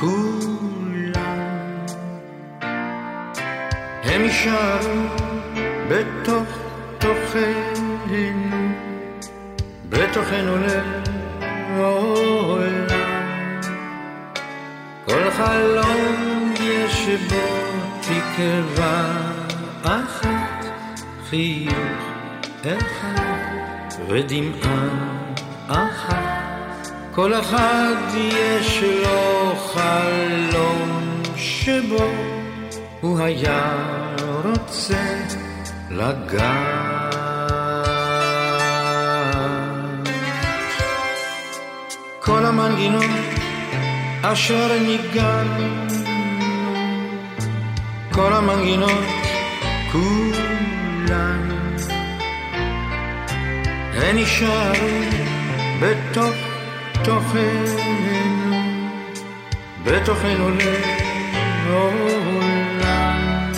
[0.00, 1.38] כולם,
[4.02, 5.02] הם יישארו
[5.88, 6.48] בתוך
[6.98, 8.68] תוכנו,
[9.88, 10.56] בתוכנו
[11.76, 12.02] לעולם.
[15.06, 17.46] כל חלום יש בו
[18.00, 19.02] תקווה
[19.84, 20.64] אחת,
[21.30, 22.01] חיוך
[22.66, 24.88] אחד ודמעה
[25.68, 32.10] אחת, כל אחד יש לו חלום שבו
[33.00, 33.72] הוא היה
[34.44, 35.20] רוצה
[35.90, 37.12] לגעת.
[42.20, 43.04] כל המנגינות
[44.22, 45.86] אשר ניגענו,
[48.12, 49.11] כל המנגינות
[54.18, 54.88] יישארו
[55.80, 56.34] בתוך
[57.04, 58.52] תוכנו,
[59.84, 60.48] בתוכנו
[61.68, 63.52] לעולם.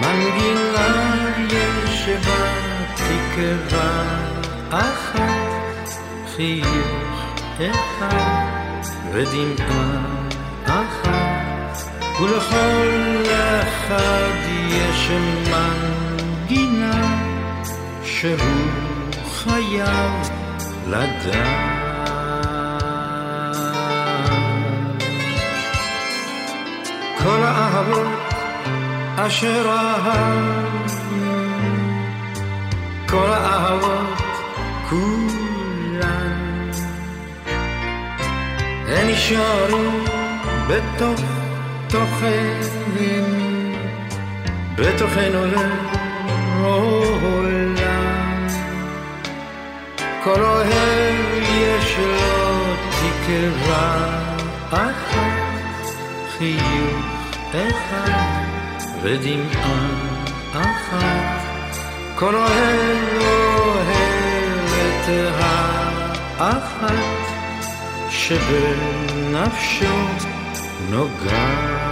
[0.00, 1.12] מנגינה
[1.48, 2.52] יש בה
[2.94, 4.04] תקווה
[4.70, 5.90] אחת,
[6.36, 8.80] חיוך אחד
[9.12, 10.02] ודמעה
[10.64, 11.76] אחת,
[12.20, 13.22] ולכל
[13.62, 15.10] אחד יש
[15.50, 17.18] מנגינה
[18.04, 18.81] שהוא
[19.44, 20.30] חייב
[20.86, 22.42] לדעת.
[27.18, 28.06] כל האהבות
[29.16, 31.32] אשר אהבנו,
[33.08, 34.22] כל האהבות
[34.90, 36.70] כולן,
[38.88, 39.90] הן נשארו
[40.68, 41.20] בתוך
[41.88, 42.72] תוכנו,
[44.76, 45.44] בתוכנו
[46.60, 47.81] לעולם.
[50.24, 54.08] כל אוהב יש לו תקווה
[54.70, 55.86] אחת,
[56.38, 58.44] חיוך אחד
[59.02, 59.86] ודמעה
[60.52, 61.46] אחת.
[62.14, 65.08] כל אוהב אוהב את
[66.38, 66.94] האחת
[68.10, 69.94] שבנפשו
[70.90, 71.91] נוגעת.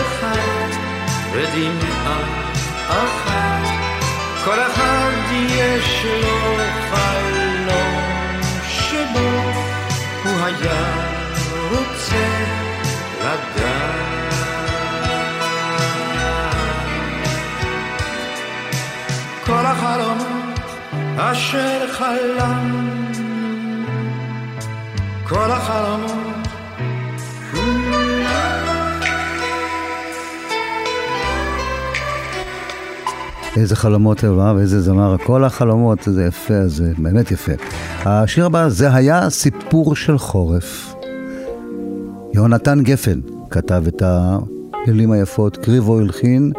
[0.00, 0.68] אחד,
[1.32, 2.20] ודמעה
[2.88, 3.68] אחת,
[4.44, 6.56] כל אחד יש לו
[6.90, 9.30] חלום שבו
[10.24, 11.10] הוא היה
[11.70, 12.44] רוצה
[13.20, 14.10] לדעת.
[19.46, 20.60] כל החלומות
[21.16, 22.86] אשר חלם,
[25.28, 26.29] כל החלומות
[33.56, 37.52] איזה חלומות אהבה ואיזה זמר, כל החלומות, זה יפה, זה באמת יפה.
[38.04, 40.94] השיר הבא, זה היה סיפור של חורף.
[42.34, 43.20] יהונתן גפן
[43.50, 46.52] כתב את המילים היפות, קריבו הלחין,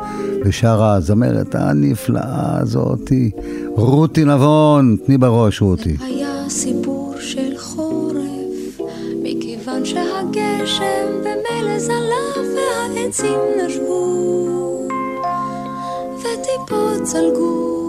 [0.46, 3.32] ושרה הזמרת הנפלאה הזאתי,
[3.76, 5.98] רותי נבון, תני בראש רותי.
[6.00, 8.80] היה סיפור של חורף,
[9.24, 14.61] מכיוון שהגשם במילא זלף והעצים נשבו.
[16.72, 17.82] וטיפות צלגו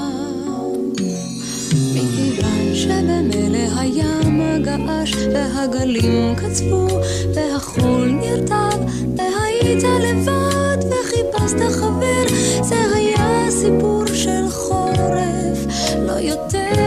[1.95, 6.87] מכיוון שבמילא הים געש והגלים קצפו
[7.35, 8.79] והחול נרטב
[9.17, 12.27] והיית לבד וחיפשת חבר
[12.63, 15.59] זה היה סיפור של חורף
[15.99, 16.83] לא יותר.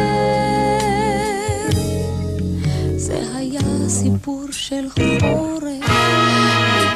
[2.98, 5.69] זה היה סיפור של חורף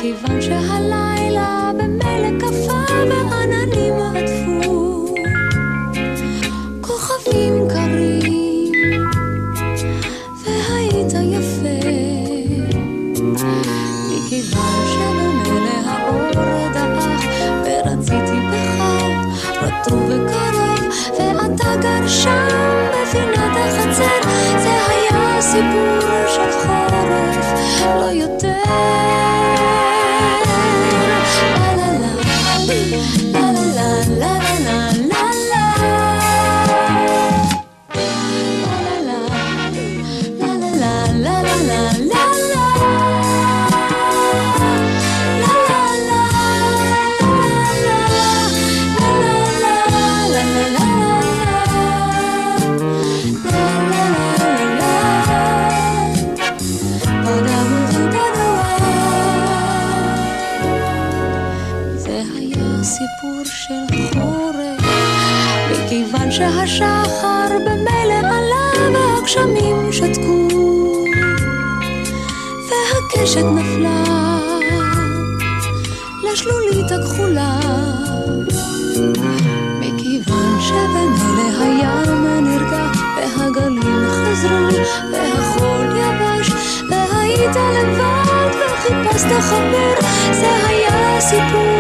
[0.04, 5.06] מכיוון שהלילה במילא קפא ועננים עטפו
[6.82, 8.72] כוכבים קרים
[10.44, 11.88] והיית יפה.
[14.10, 17.06] מכיוון שבמילא האור דעך
[17.66, 18.82] ורציתי בך
[19.62, 20.80] רטוב וקרוב
[21.18, 22.48] ואתה גר שם
[22.94, 25.83] בפינת החצר זה היה סיפור
[73.24, 74.04] והקשת נפלה.
[76.24, 77.60] לשלולית הכחולה.
[79.80, 86.52] מכיוון שבמילא הים נרגע והגלים חזרו והחול יבש
[86.90, 89.96] והיית לבד וחיפשת חבר.
[90.32, 91.73] זה היה סיפור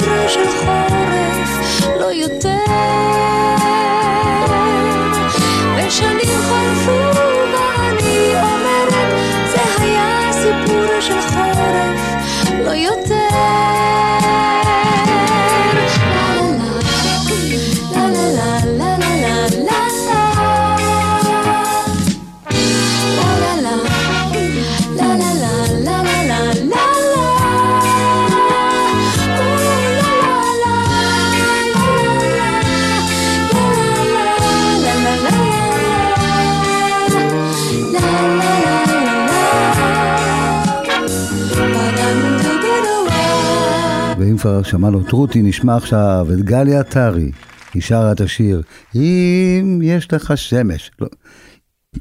[44.43, 47.31] כבר שמענו את רותי, נשמע עכשיו את גליה עטרי,
[47.73, 48.61] היא שרה את השיר
[48.95, 50.91] אם יש לך שמש.
[50.99, 51.07] לא.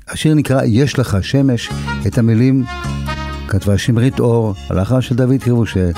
[0.08, 1.70] השיר נקרא יש לך שמש,
[2.06, 2.64] את המילים
[3.48, 5.90] כתבה שמרית אור, הלכה של דוד קרבושה,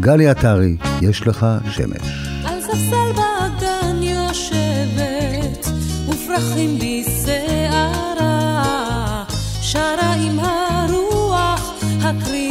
[0.00, 2.28] גליה עטרי, יש לך שמש.
[2.44, 5.66] על ספסל יושבת,
[6.08, 8.24] ופרחים בשערה,
[9.60, 12.41] שרה עם הרוח הקרירה.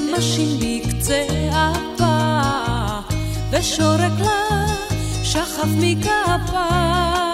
[0.00, 2.40] נמשים בקצה אפה,
[3.50, 4.66] ושורק לה
[5.22, 7.31] שכב מכפה.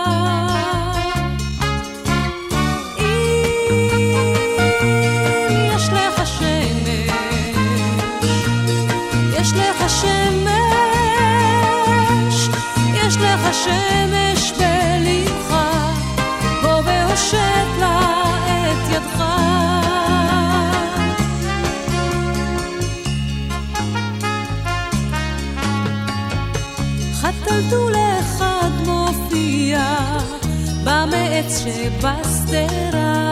[31.39, 33.29] העץ שבשדרה,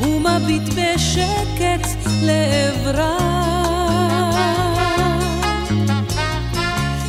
[0.00, 1.88] ומביט בשקט
[2.22, 3.18] לעברה.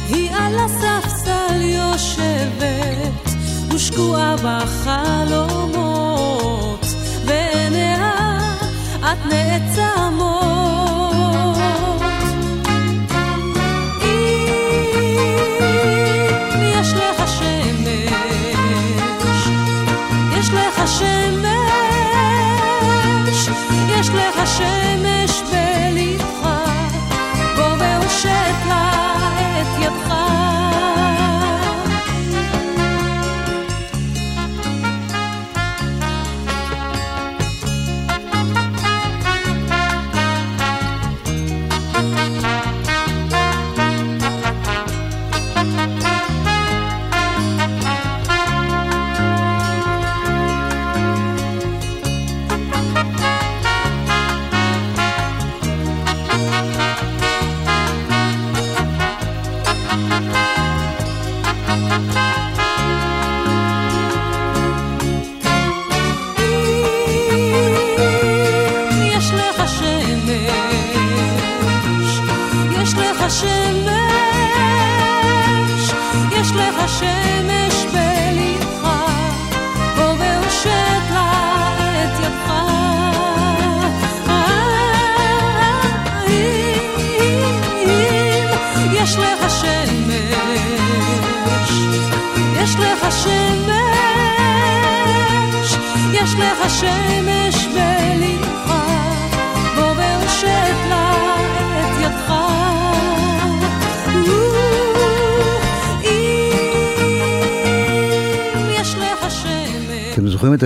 [0.10, 3.30] היא על הספסל יושבת,
[3.74, 5.86] ושקועה בחלומות,
[7.26, 8.12] ועיניה
[9.00, 9.83] את נעצמות.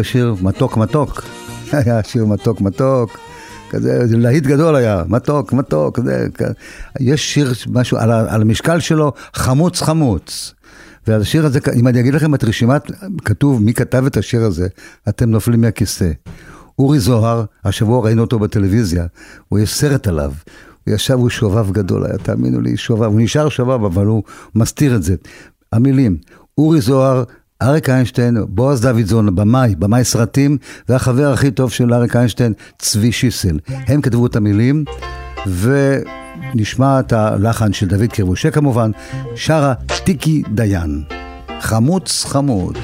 [0.08, 1.24] השיר מתוק מתוק?
[1.72, 3.18] היה שיר מתוק מתוק,
[3.70, 6.42] כזה, זה להיט גדול היה, מתוק מתוק, זה, כ-
[7.00, 10.54] יש שיר, משהו, על, על המשקל שלו, חמוץ חמוץ.
[11.08, 12.92] ועל השיר הזה, אם אני אגיד לכם את רשימת,
[13.26, 14.68] כתוב מי כתב את השיר הזה,
[15.10, 16.12] אתם נופלים מהכיסא.
[16.80, 19.06] אורי זוהר, השבוע ראינו אותו בטלוויזיה,
[19.50, 20.32] הוא יש סרט עליו.
[20.86, 24.24] הוא ישב, הוא שובב גדול היה, תאמינו לי, שובב, הוא נשאר שובב, אבל הוא
[24.56, 25.16] מסתיר את זה.
[25.74, 26.18] המילים,
[26.58, 27.24] אורי זוהר,
[27.62, 30.58] אריק איינשטיין, בועז דוידזון, במאי, במאי סרטים,
[30.90, 33.60] והחבר הכי טוב של אריק איינשטיין, צבי שיסל.
[33.68, 34.84] הם כתבו את המילים,
[36.54, 38.92] ונשמע את הלחן של דוד קרבושה כמובן,
[39.36, 41.04] שרה טיקי דיין.
[41.60, 42.78] חמוץ חמוד.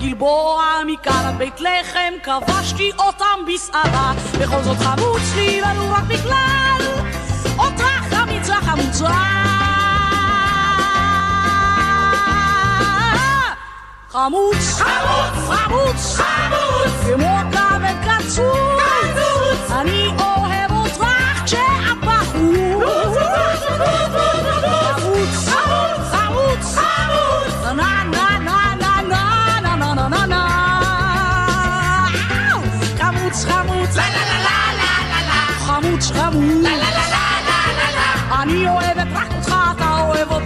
[0.00, 4.12] וגלבוע, מכאן עד בית לחם, כבשתי אותם בסערה.
[4.40, 6.80] בכל זאת חמוץ לי, ולו רק בגלל
[7.58, 9.10] אותה חמיצה חמוצה.
[14.10, 17.59] חמוץ, חמוץ, חמוץ, חמוץ, כמו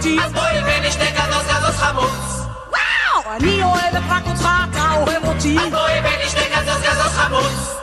[0.05, 3.35] אותי, אז בואי ונשתה כזוז כזוז חמוץ וואו!
[3.35, 5.57] אני אוהבת רק אותך, אתה אוהב אותי.
[5.59, 7.75] אז בואי ונשתה כזוז כזוז חמוץ.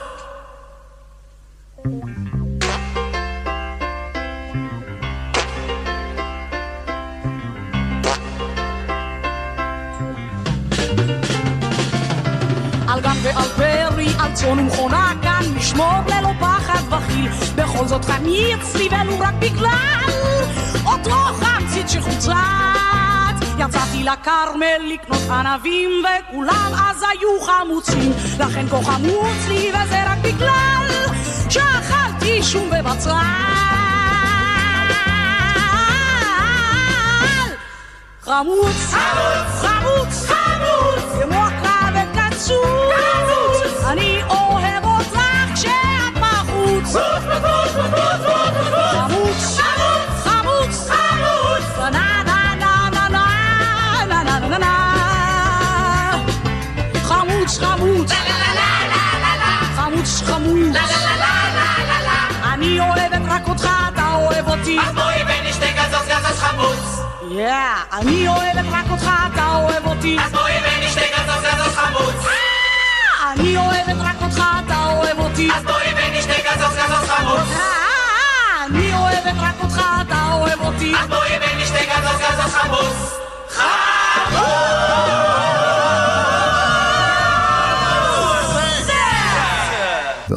[12.89, 17.31] על גן ועל פרי, על צאן ומכונה כאן, נשמור ללא פחד וכיל.
[17.55, 20.03] בכל זאת חמיץ לי ולו רק בגלל
[20.87, 21.11] אותו
[21.73, 22.33] חמצית שחוצת.
[23.59, 28.13] יצאתי לכרמל לקנות ענבים, וכולם אז היו חמוצים.
[28.39, 30.87] לכן כה חמוץ לי, וזה רק בגלל
[31.51, 33.11] שאכלתי שום ובצל.
[38.23, 44.72] חמוץ, חמוץ, חמוץ, חמוץ, כמו הכבל קצוץ, אני אוהב
[60.25, 60.77] חמוץ, חמוץ,
[62.53, 64.79] אני אוהבת רק אותך, אתה אוהב אותי.
[64.89, 67.01] אז בואי ונשתה גזוז גזוז חמוץ.
[67.31, 67.55] יא,
[67.93, 70.17] אני אוהבת רק אותך, אתה אוהב אותי.
[70.25, 72.27] אז בואי ונשתה גזוז גזוז חמוץ.
[72.27, 75.51] אה, אני אוהבת רק אותך, אתה אוהב אותי.
[75.57, 77.49] אז בואי ונשתה גזוז גזוז חמוץ.
[77.57, 80.95] אה, אני אוהבת רק אותך, אתה אוהב אותי.
[81.01, 83.13] אז בואי ונשתה גזוז גזוז חמוץ.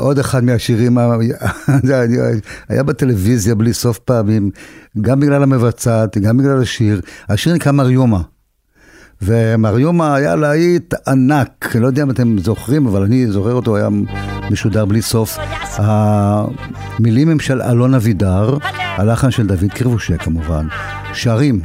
[0.05, 0.97] ועוד אחד מהשירים,
[2.69, 4.51] היה בטלוויזיה בלי סוף פעמים,
[5.01, 7.01] גם בגלל המבצעת, גם בגלל השיר.
[7.29, 8.21] השיר נקרא מריומה.
[9.21, 13.89] ומריומה היה להיט ענק, לא יודע אם אתם זוכרים, אבל אני זוכר אותו, היה
[14.51, 15.37] משודר בלי סוף.
[15.77, 20.67] המילים הם של אלון אבידר, הלחן של דוד קרבושק כמובן.
[21.15, 21.59] שרים,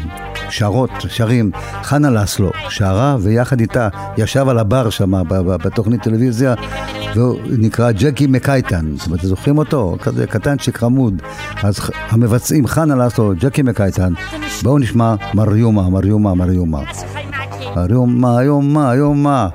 [0.51, 1.51] שרות, שרים,
[1.83, 3.89] חנה לסלו, שרה ויחד איתה
[4.19, 5.13] ישב על הבר שם
[5.65, 6.55] בתוכנית טלוויזיה
[7.15, 9.97] והוא נקרא ג'קי מקייטן, זאת אומרת, זוכרים אותו?
[10.03, 11.23] כזה קטנצ'יק חמוד.
[11.63, 14.13] אז המבצעים חנה לסלו, ג'קי מקייטן,
[14.63, 16.81] בואו נשמע מריומה, מריומה, מריומה.
[17.77, 19.49] מריומה, יומה, יומה.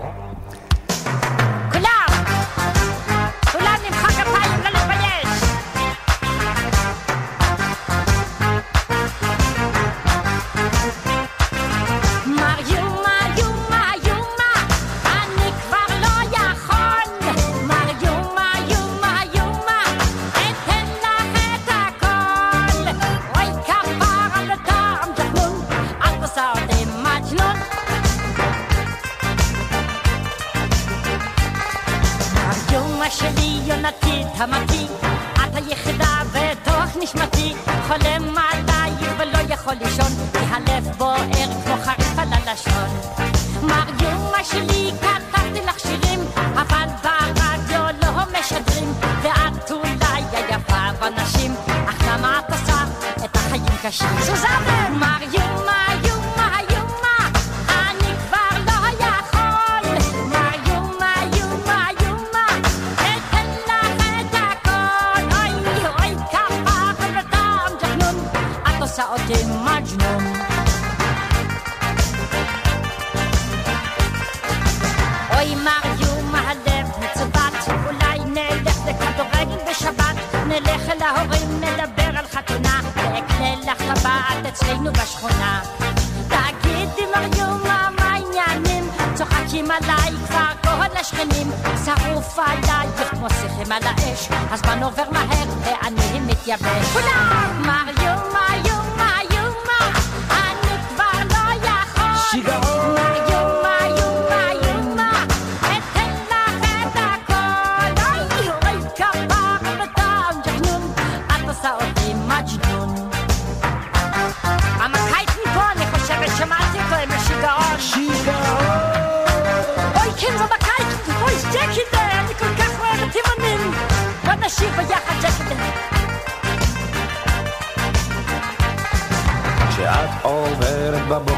[89.84, 91.48] עליי כבר כל השכנים,
[91.86, 96.86] שרוף עלייך כמו שיחים על האש, הזמן עובר מהר ואני מתייבש.
[96.94, 97.62] כולם!
[97.66, 97.85] מר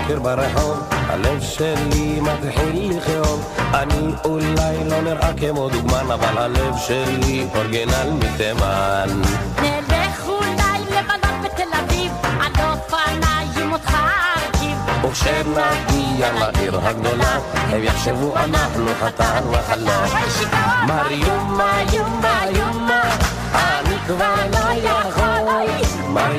[0.08, 3.53] בבוקר ברחוב, הלב שלי מתחיל לכאוב.
[3.74, 9.22] אני אולי לא נראה כמו דוגמן, אבל הלב שלי אורגינל מתימן.
[9.62, 13.97] נלך אולי לבלות בתל אביב, על אופניים אותך
[14.36, 14.78] ארכיב.
[15.05, 17.39] וכשנגיע לעיר הגדולה,
[17.70, 20.03] הם יחשבו אנחנו חתן וחלום.
[20.88, 23.01] מר יומה, יומה,
[23.53, 25.18] אני כבר לא יכול.
[26.10, 26.32] מר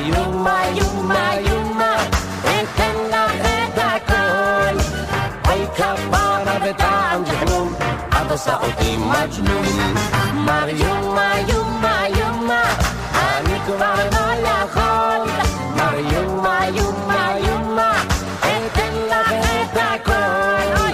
[7.18, 7.72] וטעם ג'חנון,
[8.08, 9.64] את עושה אותי מג'נון.
[10.34, 12.62] מר יומה, יומה, יומה,
[13.14, 15.30] אני כבר לא יכול.
[15.76, 17.92] מר יומה, יומה, יומה,
[18.40, 20.92] אתן לך את הכל.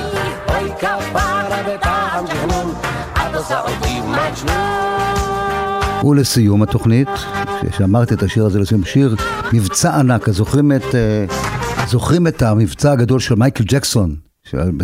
[0.48, 2.74] אוי כפרה וטעם ג'חנון,
[3.14, 6.04] את עושה אותי מג'נון.
[6.04, 7.08] ולסיום התוכנית,
[7.70, 9.16] כשאמרתי את השיר הזה לסיום, שיר
[9.52, 11.24] מבצע ענק, זוכרים את, אה,
[11.86, 14.23] זוכרים את המבצע הגדול של מייקל ג'קסון,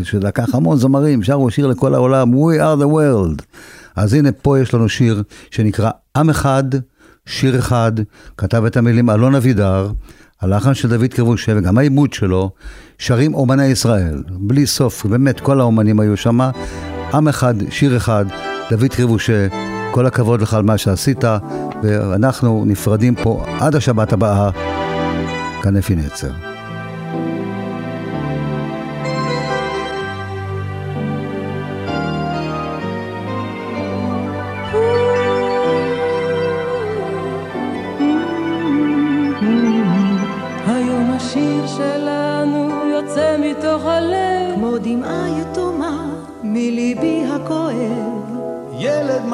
[0.02, 3.42] שלקח המון זמרים, שרו שיר לכל העולם, We are the world.
[3.96, 6.64] אז הנה פה יש לנו שיר שנקרא עם אחד,
[7.26, 7.92] שיר אחד,
[8.36, 9.90] כתב את המילים אלון אבידר,
[10.40, 12.50] הלחן של דוד קרבושה וגם העיבוד שלו,
[12.98, 16.40] שרים אומני ישראל, בלי סוף, באמת כל האומנים היו שם,
[17.14, 18.24] עם אחד, שיר אחד,
[18.70, 19.46] דוד קרבושה,
[19.92, 21.24] כל הכבוד לך על מה שעשית,
[21.82, 24.50] ואנחנו נפרדים פה עד השבת הבאה,
[25.62, 26.49] כאן אפי נצר.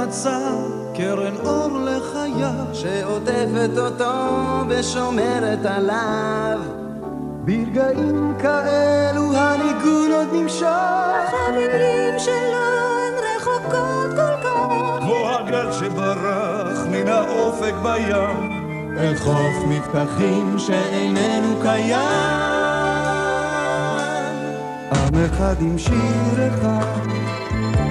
[0.07, 0.39] מצא
[0.95, 4.15] קרן אור לחייו שעוטפת אותו
[4.69, 6.59] ושומרת עליו.
[7.45, 11.33] ברגעים כאלו הניגון עוד נמשך.
[11.49, 12.67] המילים שלו
[13.03, 15.01] הן רחוקות כל כך.
[15.01, 18.51] כמו הגל שברח מן האופק בים
[18.99, 21.97] אל חוף מבטחים שאיננו קיים.
[24.91, 27.07] עם אחד עם שיר אחד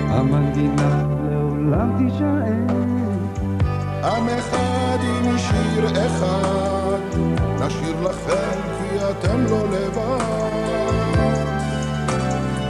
[0.10, 1.25] המנגינה
[1.66, 2.76] לעולם תישאר.
[4.04, 7.00] עם אחד עם שיר אחד
[7.60, 10.52] נשאיר לכם כי אתם לא לבד.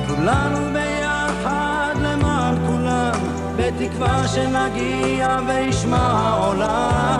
[0.07, 3.19] כולנו ביחד למען כולם
[3.55, 7.19] בתקווה שנגיע וישמע העולם.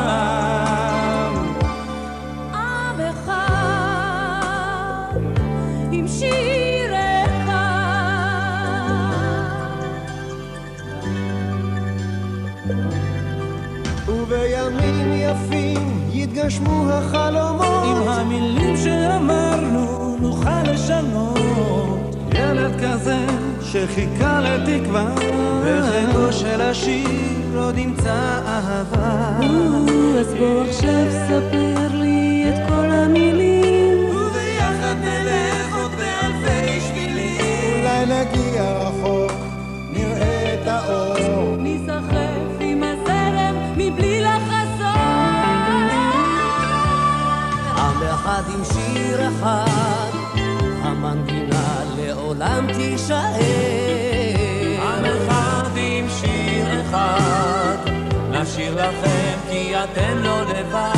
[2.54, 3.46] עם אחד
[5.92, 6.55] עם שיר
[15.26, 17.84] ובימים יפים יתגשמו החלומות.
[17.86, 22.16] עם המילים שאמרנו נוכל לשנות.
[22.36, 23.18] ילד כזה
[23.62, 25.16] שחיכה לתקווה
[25.64, 29.38] בחיקו של השיר עוד ימצא אהבה.
[30.20, 33.25] אז בוא עכשיו ספר לי את כל המילים
[48.36, 50.10] אחד עם שיר אחד
[50.82, 53.16] המנגינה לעולם תישאר.
[54.82, 57.78] עם אחד עם שיר אחד
[58.32, 60.96] נשאיר לכם כי אתם לא לבד.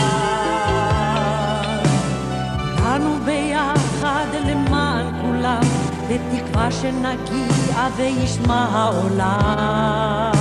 [2.77, 5.63] כולנו ביחד למען כולם
[6.09, 10.31] בתקווה שנגיע וישמע העולם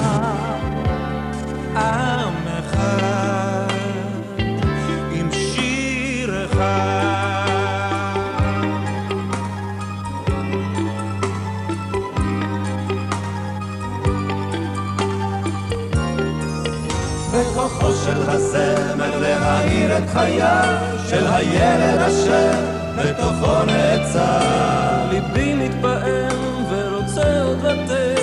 [18.07, 20.75] של הזמר להאיר את חייו
[21.09, 22.51] של הילד אשר
[22.97, 25.11] בתוכו נעצר.
[25.11, 28.17] ליבי מתפעם ורוצה עוד לתת.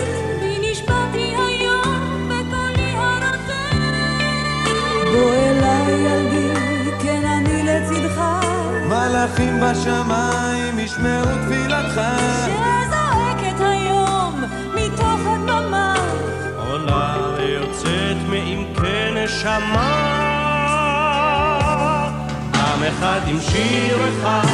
[5.13, 8.21] בוא אליי ילדי כן אני לצדך.
[8.89, 12.01] מלאכים בשמיים ישמעו תפילתך.
[12.45, 14.43] שזועקת היום
[14.75, 15.95] מתוך הדממה
[16.69, 18.82] עולה ויוצאת מעמקי
[19.23, 20.09] נשמה.
[22.55, 24.47] עם אחד עם שיר אחד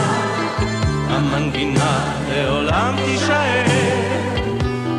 [1.10, 3.64] המנגינה לעולם תישאר.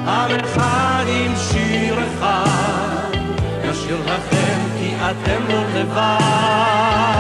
[0.07, 3.16] עם אחד עם שיר אחד
[3.64, 7.11] נשאיר לכם כי אתם לא לבד.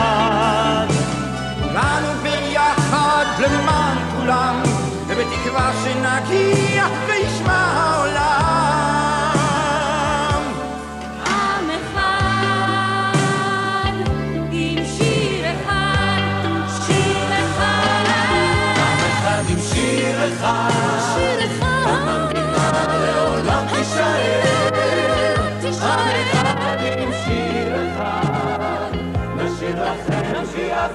[1.62, 4.62] כולנו ביחד למען כולם
[5.06, 7.99] ובתקווה שנגיע וישמע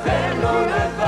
[0.05, 1.04] כי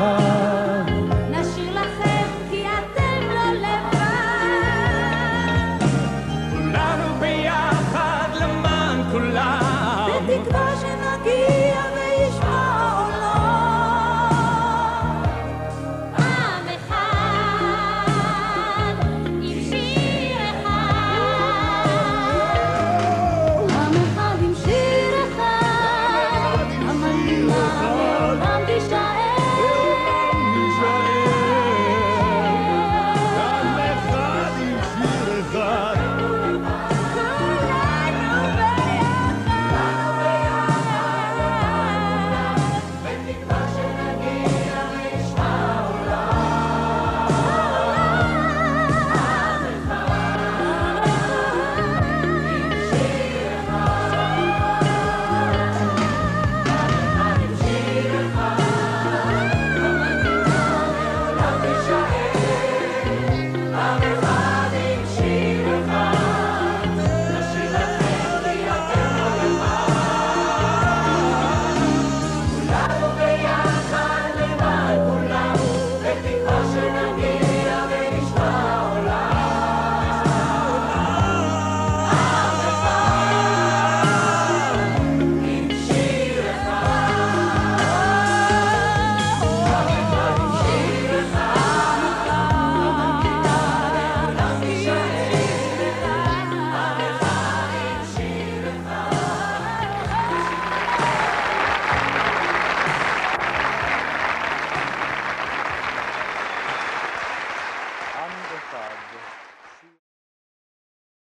[0.00, 0.39] תישאר